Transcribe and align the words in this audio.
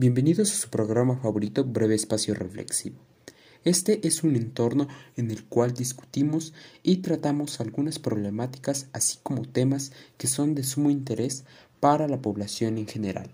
Bienvenidos 0.00 0.50
a 0.50 0.54
su 0.54 0.70
programa 0.70 1.18
favorito 1.18 1.62
Breve 1.62 1.94
Espacio 1.94 2.32
Reflexivo. 2.32 2.96
Este 3.64 4.00
es 4.08 4.24
un 4.24 4.34
entorno 4.34 4.88
en 5.18 5.30
el 5.30 5.44
cual 5.44 5.74
discutimos 5.74 6.54
y 6.82 7.02
tratamos 7.02 7.60
algunas 7.60 7.98
problemáticas 7.98 8.88
así 8.94 9.18
como 9.22 9.42
temas 9.42 9.92
que 10.16 10.26
son 10.26 10.54
de 10.54 10.62
sumo 10.62 10.88
interés 10.88 11.44
para 11.80 12.08
la 12.08 12.22
población 12.22 12.78
en 12.78 12.86
general. 12.86 13.30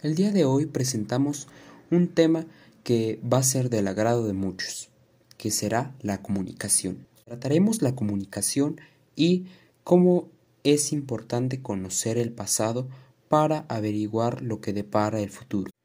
El 0.00 0.14
día 0.14 0.32
de 0.32 0.46
hoy 0.46 0.64
presentamos 0.64 1.48
un 1.90 2.08
tema 2.08 2.46
que 2.82 3.20
va 3.22 3.36
a 3.36 3.42
ser 3.42 3.68
del 3.68 3.86
agrado 3.86 4.26
de 4.26 4.32
muchos, 4.32 4.88
que 5.36 5.50
será 5.50 5.94
la 6.00 6.22
comunicación. 6.22 7.06
Trataremos 7.26 7.82
la 7.82 7.94
comunicación 7.94 8.80
y 9.16 9.48
cómo 9.84 10.30
es 10.64 10.94
importante 10.94 11.60
conocer 11.60 12.16
el 12.16 12.32
pasado 12.32 12.88
para 13.28 13.66
averiguar 13.68 14.40
lo 14.40 14.62
que 14.62 14.72
depara 14.72 15.20
el 15.20 15.28
futuro. 15.28 15.75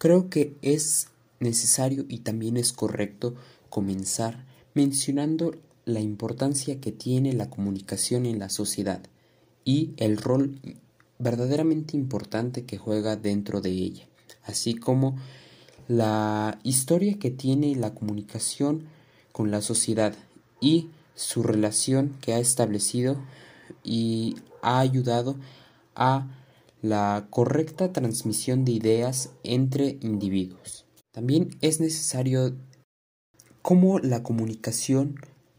Creo 0.00 0.30
que 0.30 0.56
es 0.62 1.08
necesario 1.40 2.06
y 2.08 2.20
también 2.20 2.56
es 2.56 2.72
correcto 2.72 3.34
comenzar 3.68 4.46
mencionando 4.72 5.54
la 5.84 6.00
importancia 6.00 6.80
que 6.80 6.90
tiene 6.90 7.34
la 7.34 7.50
comunicación 7.50 8.24
en 8.24 8.38
la 8.38 8.48
sociedad 8.48 9.02
y 9.62 9.90
el 9.98 10.16
rol 10.16 10.58
verdaderamente 11.18 11.98
importante 11.98 12.64
que 12.64 12.78
juega 12.78 13.16
dentro 13.16 13.60
de 13.60 13.72
ella, 13.72 14.08
así 14.44 14.72
como 14.74 15.18
la 15.86 16.58
historia 16.62 17.18
que 17.18 17.30
tiene 17.30 17.76
la 17.76 17.92
comunicación 17.92 18.84
con 19.32 19.50
la 19.50 19.60
sociedad 19.60 20.14
y 20.62 20.88
su 21.14 21.42
relación 21.42 22.16
que 22.22 22.32
ha 22.32 22.38
establecido 22.38 23.18
y 23.84 24.36
ha 24.62 24.80
ayudado 24.80 25.36
a 25.94 26.26
la 26.82 27.26
correcta 27.30 27.92
transmisión 27.92 28.64
de 28.64 28.72
ideas 28.72 29.30
entre 29.42 29.98
individuos. 30.00 30.86
También 31.12 31.50
es 31.60 31.80
necesario 31.80 32.56
cómo 33.62 33.98
la 33.98 34.22
comunicación 34.22 35.16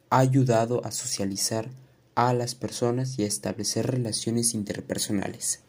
ha 0.09 0.19
ayudado 0.19 0.83
a 0.85 0.91
socializar 0.91 1.69
a 2.15 2.33
las 2.33 2.55
personas 2.55 3.19
y 3.19 3.23
a 3.23 3.27
establecer 3.27 3.87
relaciones 3.87 4.53
interpersonales. 4.53 5.61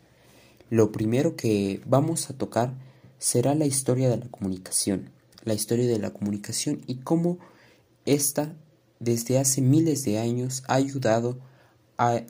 Lo 0.70 0.91
primero 0.91 1.36
que 1.36 1.83
vamos 1.87 2.31
a 2.31 2.34
tocar 2.34 2.75
será 3.19 3.55
la 3.55 3.66
historia 3.66 4.09
de 4.09 4.16
la 4.16 4.28
comunicación, 4.28 5.11
la 5.44 5.55
historia 5.55 5.87
de 5.87 5.98
la 5.98 6.11
comunicación 6.11 6.81
y 6.87 6.97
cómo 6.97 7.39
ésta 8.06 8.56
desde 9.00 9.39
hace 9.39 9.61
miles 9.61 10.05
de 10.05 10.19
años 10.19 10.62
ha 10.66 10.75
ayudado 10.75 11.31
a 11.31 11.52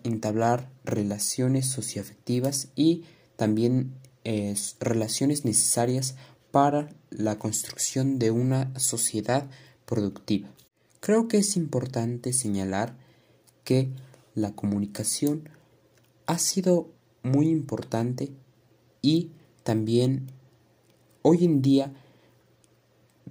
entablar 0.05 0.71
relaciones 0.85 1.67
socioafectivas 1.67 2.69
y 2.77 3.05
también 3.37 3.95
relaciones 4.81 5.45
necesarias 5.45 6.15
para 6.51 6.89
la 7.11 7.39
construcción 7.39 8.19
de 8.19 8.31
una 8.31 8.79
sociedad 8.79 9.49
productiva. 9.85 10.49
Creo 11.01 11.27
que 11.27 11.39
es 11.39 11.57
importante 11.57 12.33
señalar 12.33 12.97
que 13.65 13.89
la 14.35 14.53
comunicación 14.53 15.49
ha 16.27 16.39
sido 16.39 16.91
muy 17.23 17.49
importante 17.49 18.31
y 19.01 19.33
también 19.65 20.29
hoy 21.23 21.45
en 21.45 21.63
día 21.63 21.93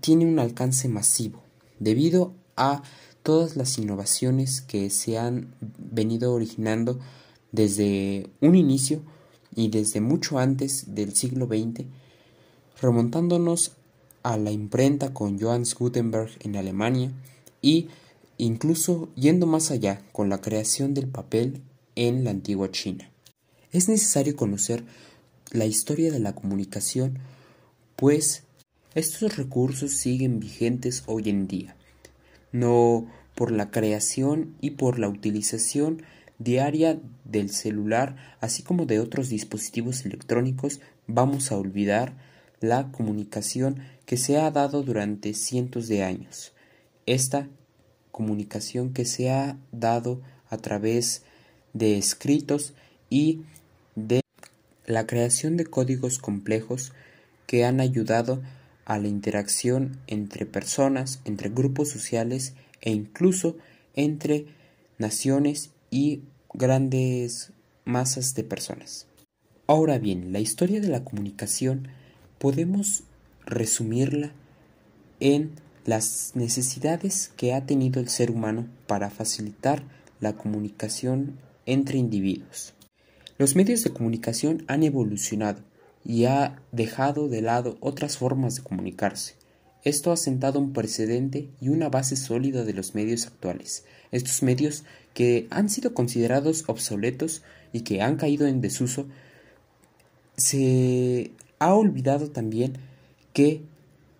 tiene 0.02 0.26
un 0.26 0.39
alcance 0.39 0.88
masivo 0.88 1.42
debido 1.80 2.33
a 2.58 2.83
todas 3.23 3.55
las 3.55 3.77
innovaciones 3.77 4.61
que 4.61 4.89
se 4.89 5.17
han 5.17 5.53
venido 5.77 6.33
originando 6.33 7.00
desde 7.52 8.30
un 8.39 8.55
inicio 8.55 9.02
y 9.55 9.69
desde 9.69 10.02
mucho 10.02 10.39
antes 10.39 10.95
del 10.95 11.16
siglo 11.16 11.47
XX, 11.47 11.86
remontándonos 12.81 13.73
a 14.23 14.38
la 14.38 14.52
imprenta 14.52 15.14
con 15.14 15.39
Johannes 15.39 15.75
Gutenberg 15.75 16.31
en 16.39 16.55
Alemania 16.55 17.11
y 17.61 17.89
incluso 18.38 19.09
yendo 19.16 19.45
más 19.45 19.72
allá 19.72 20.02
con 20.11 20.30
la 20.30 20.42
creación 20.42 20.93
del 20.93 21.08
papel 21.08 21.61
en 21.95 22.23
la 22.23 22.32
antigua 22.32 22.71
China. 22.71 23.11
Es 23.71 23.88
necesario 23.88 24.36
conocer 24.36 24.83
la 25.52 25.65
historia 25.65 26.11
de 26.11 26.20
la 26.20 26.33
comunicación, 26.33 27.20
pues 27.95 28.43
estos 28.95 29.38
recursos 29.38 29.92
siguen 29.92 30.39
vigentes 30.39 31.03
hoy 31.08 31.30
en 31.30 31.48
día 31.48 31.76
no 32.52 33.08
por 33.36 33.52
la 33.52 33.72
creación 33.72 34.56
y 34.62 34.72
por 34.72 35.00
la 35.00 35.10
utilización 35.10 36.04
diaria 36.39 37.00
del 37.23 37.50
celular, 37.50 38.16
así 38.42 38.64
como 38.64 38.86
de 38.86 39.00
otros 39.00 39.30
dispositivos 39.30 40.06
electrónicos, 40.06 40.82
vamos 41.08 41.52
a 41.52 41.58
olvidar 41.58 42.14
la 42.60 42.92
comunicación 42.92 43.80
que 44.06 44.17
se 44.17 44.38
ha 44.38 44.50
dado 44.52 44.84
durante 44.84 45.34
cientos 45.34 45.88
de 45.88 46.04
años. 46.04 46.54
Esta 47.06 47.48
comunicación 48.12 48.94
que 48.94 49.06
se 49.06 49.32
ha 49.32 49.58
dado 49.72 50.22
a 50.50 50.58
través 50.58 51.23
de 51.73 51.98
escritos 51.98 52.73
y 53.10 53.42
de 53.95 54.22
la 54.86 55.08
creación 55.08 55.58
de 55.58 55.66
códigos 55.66 56.20
complejos 56.20 56.92
que 57.48 57.66
han 57.66 57.80
ayudado 57.80 58.33
a 58.33 58.61
la 58.97 59.07
interacción 59.07 59.97
entre 60.07 60.45
personas, 60.45 61.21
entre 61.25 61.49
grupos 61.49 61.89
sociales 61.89 62.53
e 62.81 62.91
incluso 62.91 63.57
entre 63.95 64.45
naciones 64.97 65.71
y 65.89 66.21
grandes 66.53 67.52
masas 67.85 68.33
de 68.35 68.43
personas. 68.43 69.07
Ahora 69.67 69.97
bien, 69.97 70.33
la 70.33 70.39
historia 70.39 70.81
de 70.81 70.89
la 70.89 71.03
comunicación 71.03 71.87
podemos 72.37 73.03
resumirla 73.45 74.33
en 75.19 75.52
las 75.85 76.31
necesidades 76.35 77.31
que 77.37 77.53
ha 77.53 77.65
tenido 77.65 77.99
el 77.99 78.09
ser 78.09 78.31
humano 78.31 78.67
para 78.87 79.09
facilitar 79.09 79.83
la 80.19 80.33
comunicación 80.33 81.37
entre 81.65 81.97
individuos. 81.97 82.73
Los 83.37 83.55
medios 83.55 83.83
de 83.83 83.91
comunicación 83.91 84.63
han 84.67 84.83
evolucionado 84.83 85.61
y 86.06 86.26
ha 86.26 86.62
dejado 86.72 87.28
de 87.30 87.42
lado 87.42 87.78
otras 87.80 88.17
formas 88.17 88.56
de 88.56 88.64
comunicarse. 88.64 89.36
Esto 89.84 90.12
ha 90.12 90.17
sentado 90.17 90.60
un 90.60 90.73
precedente 90.73 91.50
y 91.60 91.70
una 91.70 91.89
base 91.89 92.16
sólida 92.16 92.64
de 92.64 92.73
los 92.73 92.94
medios 92.94 93.26
actuales. 93.26 93.86
Estos 94.12 94.44
medios 94.44 94.84
que 95.14 95.48
han 95.50 95.70
sido 95.70 95.94
considerados 95.94 96.64
obsoletos 96.67 97.42
y 97.73 97.82
que 97.82 98.02
han 98.02 98.17
caído 98.17 98.48
en 98.48 98.62
desuso, 98.62 99.08
se 100.38 101.32
ha 101.60 101.73
olvidado 101.73 102.30
también 102.30 102.73
que 103.33 103.62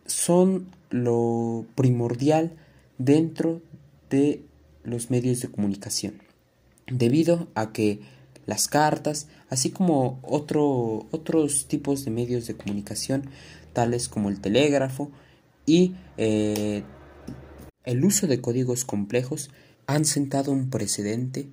son 0.06 0.68
lo 0.90 1.66
primordial 1.76 2.54
dentro 2.98 3.62
de 4.10 4.42
los 4.84 5.10
medios 5.10 5.42
de 5.42 5.50
comunicación, 5.50 6.22
debido 6.88 7.48
a 7.56 7.72
que 7.72 8.02
las 8.46 8.68
cartas, 8.68 9.28
así 9.50 9.72
como 9.72 10.20
otros 10.24 11.68
tipos 11.68 12.06
de 12.06 12.12
medios 12.12 12.48
de 12.48 12.56
comunicación, 12.56 13.30
tales 13.74 14.10
como 14.10 14.30
el 14.30 14.42
telégrafo 14.42 15.12
y 15.66 15.96
eh, 16.18 16.84
el 17.84 18.04
uso 18.04 18.28
de 18.28 18.42
códigos 18.42 18.86
complejos, 18.86 19.50
han 19.88 20.06
sentado 20.06 20.52
un 20.52 20.70
precedente 20.70 21.50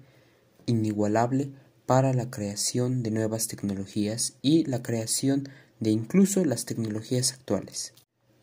inigualable 0.66 1.50
para 1.86 2.12
la 2.12 2.30
creación 2.30 3.02
de 3.02 3.10
nuevas 3.10 3.48
tecnologías 3.48 4.34
y 4.42 4.64
la 4.64 4.82
creación 4.82 5.48
de 5.80 5.90
incluso 5.90 6.44
las 6.44 6.64
tecnologías 6.64 7.32
actuales. 7.32 7.94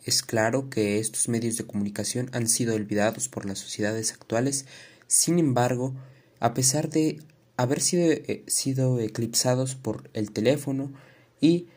Es 0.04 0.22
claro 0.22 0.70
que 0.70 1.00
estos 1.00 1.30
medios 1.30 1.58
de 1.58 1.66
comunicación 1.66 2.30
han 2.32 2.48
sido 2.48 2.76
olvidados 2.76 3.28
por 3.30 3.46
las 3.46 3.60
sociedades 3.60 4.14
actuales, 4.14 4.66
sin 5.08 5.40
embargo, 5.40 5.94
a 6.40 6.54
pesar 6.54 6.90
de 6.90 7.20
haber 7.58 7.82
sido, 7.82 8.12
eh, 8.12 8.44
sido 8.48 9.00
eclipsados 9.00 9.76
por 9.76 10.10
el 10.14 10.32
teléfono 10.32 10.92
y 11.42 11.68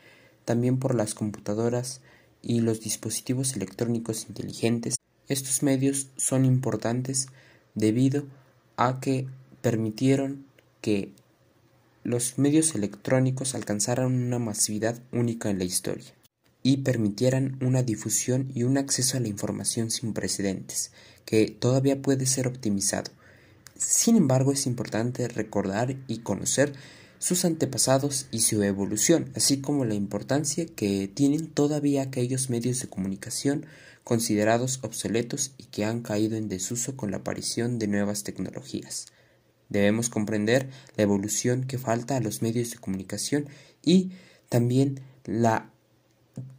también 0.45 0.79
por 0.79 0.95
las 0.95 1.13
computadoras 1.13 2.01
y 2.41 2.61
los 2.61 2.81
dispositivos 2.81 3.55
electrónicos 3.55 4.25
inteligentes. 4.27 4.97
Estos 5.27 5.61
medios 5.63 6.07
son 6.17 6.45
importantes 6.45 7.27
debido 7.75 8.25
a 8.77 8.99
que 8.99 9.27
permitieron 9.61 10.45
que 10.81 11.11
los 12.03 12.37
medios 12.37 12.75
electrónicos 12.75 13.55
alcanzaran 13.55 14.13
una 14.13 14.39
masividad 14.39 14.99
única 15.11 15.49
en 15.49 15.59
la 15.59 15.65
historia 15.65 16.13
y 16.63 16.77
permitieran 16.77 17.57
una 17.61 17.83
difusión 17.83 18.51
y 18.53 18.63
un 18.63 18.77
acceso 18.77 19.17
a 19.17 19.19
la 19.19 19.27
información 19.27 19.91
sin 19.91 20.13
precedentes, 20.13 20.91
que 21.25 21.47
todavía 21.47 22.01
puede 22.01 22.25
ser 22.25 22.47
optimizado. 22.47 23.11
Sin 23.79 24.17
embargo, 24.17 24.51
es 24.51 24.65
importante 24.65 25.27
recordar 25.29 25.95
y 26.07 26.19
conocer 26.19 26.73
sus 27.17 27.45
antepasados 27.45 28.27
y 28.29 28.41
su 28.41 28.61
evolución, 28.61 29.31
así 29.35 29.61
como 29.61 29.85
la 29.85 29.93
importancia 29.93 30.65
que 30.65 31.07
tienen 31.07 31.47
todavía 31.47 32.01
aquellos 32.01 32.49
medios 32.49 32.81
de 32.81 32.89
comunicación 32.89 33.65
considerados 34.03 34.79
obsoletos 34.83 35.53
y 35.57 35.65
que 35.65 35.85
han 35.85 36.01
caído 36.01 36.35
en 36.35 36.49
desuso 36.49 36.97
con 36.97 37.11
la 37.11 37.17
aparición 37.17 37.79
de 37.79 37.87
nuevas 37.87 38.23
tecnologías. 38.23 39.07
Debemos 39.69 40.09
comprender 40.09 40.69
la 40.97 41.03
evolución 41.03 41.63
que 41.63 41.77
falta 41.77 42.17
a 42.17 42.21
los 42.21 42.41
medios 42.41 42.71
de 42.71 42.79
comunicación 42.79 43.47
y 43.81 44.11
también 44.49 44.99
la 45.25 45.71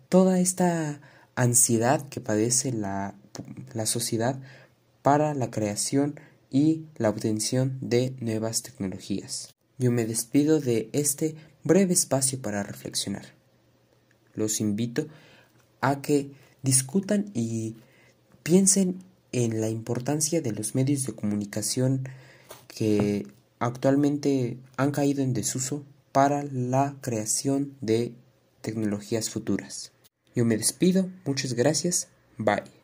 toda 0.09 0.41
esta 0.41 1.01
ansiedad 1.35 2.09
que 2.09 2.21
padece 2.21 2.73
la, 2.73 3.15
la 3.75 3.85
sociedad 3.85 4.41
para 5.03 5.35
la 5.35 5.51
creación 5.51 6.19
y 6.51 6.87
la 6.97 7.09
obtención 7.11 7.79
de 7.81 8.15
nuevas 8.21 8.63
tecnologías. 8.63 9.55
Yo 9.79 9.91
me 9.91 10.05
despido 10.05 10.61
de 10.61 10.91
este 10.93 11.35
breve 11.65 11.95
espacio 11.95 12.41
para 12.41 12.63
reflexionar. 12.63 13.27
Los 14.35 14.61
invito 14.61 15.07
a 15.81 16.03
que 16.03 16.31
discutan 16.63 17.31
y 17.35 17.77
piensen 18.43 19.03
en 19.33 19.61
la 19.61 19.69
importancia 19.69 20.41
de 20.41 20.53
los 20.53 20.75
medios 20.75 21.07
de 21.07 21.15
comunicación 21.15 22.09
que 22.69 23.27
actualmente 23.59 24.59
han 24.77 24.91
caído 24.91 25.23
en 25.23 25.33
desuso 25.33 25.85
para 26.13 26.43
la 26.45 26.97
creación 27.01 27.77
de 27.81 28.13
tecnologías 28.61 29.31
futuras. 29.31 29.93
Yo 30.35 30.45
me 30.45 30.57
despido, 30.57 31.09
muchas 31.25 31.55
gracias, 31.55 32.09
bye. 32.39 32.80